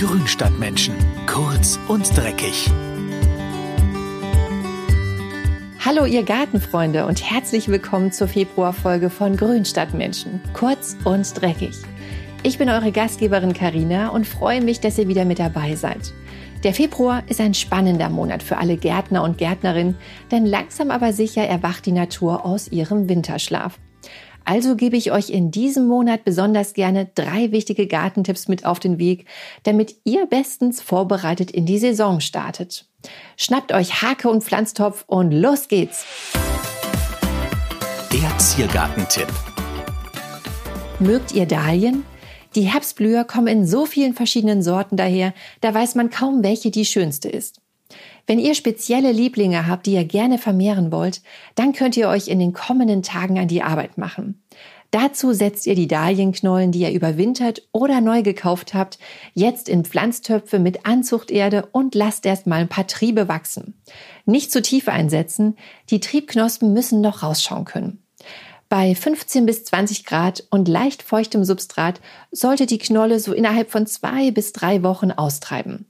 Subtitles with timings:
[0.00, 0.94] Grünstadtmenschen.
[1.26, 2.70] Kurz und dreckig.
[5.84, 10.40] Hallo ihr Gartenfreunde und herzlich willkommen zur Februarfolge von Grünstadtmenschen.
[10.54, 11.76] Kurz und dreckig.
[12.42, 16.14] Ich bin eure Gastgeberin Karina und freue mich, dass ihr wieder mit dabei seid.
[16.64, 19.98] Der Februar ist ein spannender Monat für alle Gärtner und Gärtnerinnen,
[20.30, 23.78] denn langsam aber sicher erwacht die Natur aus ihrem Winterschlaf.
[24.50, 28.98] Also gebe ich euch in diesem Monat besonders gerne drei wichtige Gartentipps mit auf den
[28.98, 29.26] Weg,
[29.62, 32.84] damit ihr bestens vorbereitet in die Saison startet.
[33.36, 36.04] Schnappt euch Hake und Pflanztopf und los geht's!
[38.12, 39.28] Der Ziergartentipp.
[40.98, 42.04] Mögt ihr Dahlien?
[42.56, 46.86] Die Herbstblüher kommen in so vielen verschiedenen Sorten daher, da weiß man kaum, welche die
[46.86, 47.60] schönste ist.
[48.26, 51.22] Wenn ihr spezielle Lieblinge habt, die ihr gerne vermehren wollt,
[51.54, 54.42] dann könnt ihr euch in den kommenden Tagen an die Arbeit machen.
[54.90, 58.98] Dazu setzt ihr die Dahlienknollen, die ihr überwintert oder neu gekauft habt,
[59.34, 63.80] jetzt in Pflanztöpfe mit Anzuchterde und lasst erst mal ein paar Triebe wachsen.
[64.26, 65.56] Nicht zu tief einsetzen,
[65.90, 68.02] die Triebknospen müssen noch rausschauen können.
[68.68, 73.86] Bei 15 bis 20 Grad und leicht feuchtem Substrat sollte die Knolle so innerhalb von
[73.86, 75.89] zwei bis drei Wochen austreiben.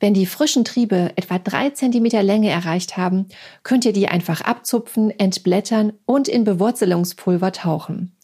[0.00, 3.26] Wenn die frischen Triebe etwa drei Zentimeter Länge erreicht haben,
[3.62, 8.16] könnt ihr die einfach abzupfen, entblättern und in Bewurzelungspulver tauchen.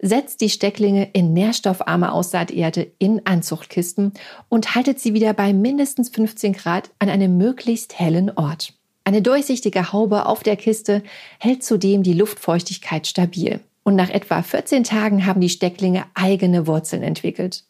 [0.00, 4.12] Setzt die Stecklinge in nährstoffarme Aussaaterde in Anzuchtkisten
[4.48, 8.74] und haltet sie wieder bei mindestens 15 Grad an einem möglichst hellen Ort.
[9.04, 11.02] Eine durchsichtige Haube auf der Kiste
[11.38, 13.60] hält zudem die Luftfeuchtigkeit stabil.
[13.82, 17.64] Und nach etwa 14 Tagen haben die Stecklinge eigene Wurzeln entwickelt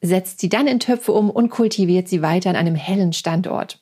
[0.00, 3.80] setzt sie dann in Töpfe um und kultiviert sie weiter an einem hellen Standort.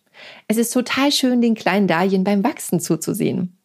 [0.49, 3.57] Es ist total schön, den kleinen Dahlien beim Wachsen zuzusehen.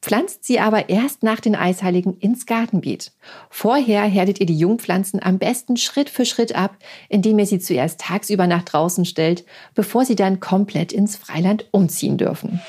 [0.00, 3.12] Pflanzt sie aber erst nach den Eisheiligen ins Gartenbeet.
[3.50, 6.76] Vorher herdet ihr die Jungpflanzen am besten Schritt für Schritt ab,
[7.08, 12.18] indem ihr sie zuerst tagsüber nach draußen stellt, bevor sie dann komplett ins Freiland umziehen
[12.18, 12.60] dürfen.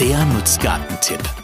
[0.00, 1.39] Der Nutzgartentipp.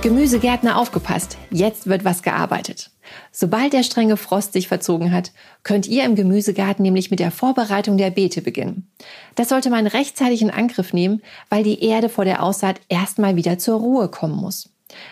[0.00, 2.92] Gemüsegärtner aufgepasst, jetzt wird was gearbeitet.
[3.32, 5.32] Sobald der strenge Frost sich verzogen hat,
[5.64, 8.88] könnt ihr im Gemüsegarten nämlich mit der Vorbereitung der Beete beginnen.
[9.34, 13.58] Das sollte man rechtzeitig in Angriff nehmen, weil die Erde vor der Aussaat erstmal wieder
[13.58, 14.70] zur Ruhe kommen muss.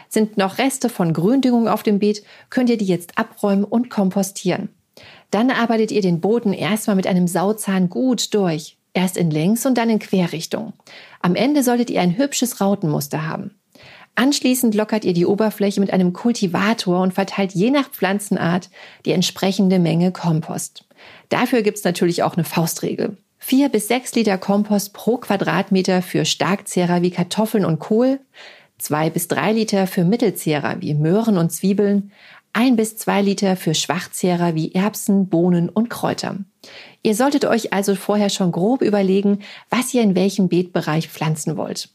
[0.08, 4.68] Sind noch Reste von Gründüngung auf dem Beet, könnt ihr die jetzt abräumen und kompostieren.
[5.32, 8.78] Dann arbeitet ihr den Boden erstmal mit einem Sauzahn gut durch.
[8.94, 10.72] Erst in Längs- und dann in Querrichtung.
[11.20, 13.55] Am Ende solltet ihr ein hübsches Rautenmuster haben.
[14.16, 18.70] Anschließend lockert ihr die Oberfläche mit einem Kultivator und verteilt je nach Pflanzenart
[19.04, 20.84] die entsprechende Menge Kompost.
[21.28, 23.18] Dafür gibt's natürlich auch eine Faustregel.
[23.38, 28.18] Vier bis sechs Liter Kompost pro Quadratmeter für Starkzehrer wie Kartoffeln und Kohl,
[28.78, 32.10] zwei bis drei Liter für Mittelzehrer wie Möhren und Zwiebeln,
[32.54, 36.38] ein bis zwei Liter für Schwachzehrer wie Erbsen, Bohnen und Kräuter.
[37.02, 41.90] Ihr solltet euch also vorher schon grob überlegen, was ihr in welchem Beetbereich pflanzen wollt.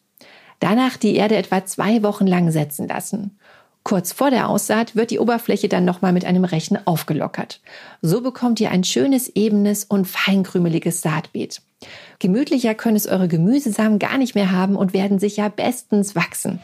[0.62, 3.38] Danach die Erde etwa zwei Wochen lang setzen lassen.
[3.84, 7.62] Kurz vor der Aussaat wird die Oberfläche dann nochmal mit einem Rechen aufgelockert.
[8.04, 11.64] So bekommt ihr ein schönes, ebenes und feinkrümeliges Saatbeet.
[12.20, 16.60] Gemütlicher können es eure Gemüsesamen gar nicht mehr haben und werden sicher bestens wachsen.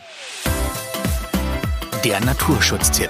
[2.06, 3.10] Der Naturschutztipp.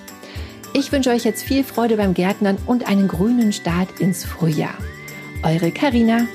[0.80, 4.76] Ich wünsche euch jetzt viel Freude beim Gärtnern und einen grünen Start ins Frühjahr.
[5.42, 6.28] Eure Karina.